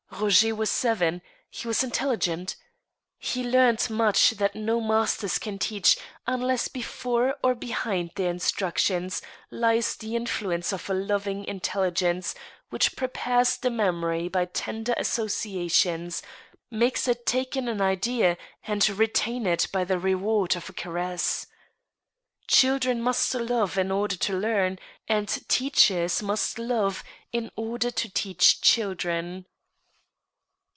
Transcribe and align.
Roger 0.19 0.53
was 0.53 0.69
seven; 0.69 1.19
he 1.49 1.67
was 1.67 1.83
intelligent. 1.83 2.55
He 3.17 3.43
learned 3.43 3.89
much 3.89 4.31
that 4.31 4.53
no 4.53 4.79
masters 4.79 5.39
can 5.39 5.57
teach 5.57 5.97
unless 6.27 6.67
before 6.67 7.37
or 7.41 7.55
behind 7.55 8.11
their 8.13 8.29
in 8.29 8.37
structions 8.37 9.23
lies 9.49 9.95
the 9.95 10.15
influence 10.15 10.71
of 10.71 10.87
a 10.91 10.93
loving 10.93 11.43
intelligence 11.45 12.35
which 12.69 12.95
prepares 12.95 13.57
the 13.57 13.71
memory 13.71 14.27
by 14.27 14.45
tender 14.45 14.93
associations, 14.95 16.21
makes 16.69 17.07
it 17.07 17.25
take 17.25 17.55
in 17.57 17.67
an 17.67 17.81
idea, 17.81 18.37
and 18.67 18.87
re* 18.91 19.07
tain 19.07 19.47
it 19.47 19.65
by 19.73 19.83
the 19.83 19.97
reward 19.97 20.55
of 20.55 20.69
a 20.69 20.73
caress. 20.73 21.47
Children 22.47 23.01
must 23.01 23.33
love 23.33 23.75
in 23.75 23.89
order 23.91 24.17
to 24.17 24.37
learn, 24.37 24.77
and 25.07 25.27
teachers 25.47 26.21
must 26.21 26.59
love 26.59 27.03
in 27.31 27.49
order 27.55 27.89
to 27.89 28.07
teach 28.07 28.61
children. 28.61 29.47